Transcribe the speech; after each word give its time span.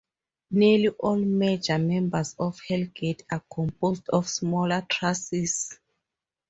Nearly 0.49 0.87
all 0.87 1.17
major 1.19 1.77
members 1.77 2.35
of 2.39 2.59
Hell 2.67 2.85
Gate 2.85 3.23
are 3.31 3.43
composed 3.53 4.09
of 4.09 4.27
smaller 4.27 4.83
trusses. 4.89 5.77